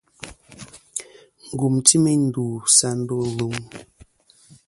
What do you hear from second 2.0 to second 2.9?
meyn ndu sɨ